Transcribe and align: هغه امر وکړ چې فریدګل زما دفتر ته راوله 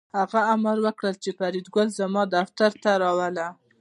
هغه 0.17 0.39
امر 0.53 0.77
وکړ 0.85 1.11
چې 1.23 1.29
فریدګل 1.39 1.87
زما 1.99 2.23
دفتر 2.35 2.71
ته 2.83 2.91
راوله 3.03 3.47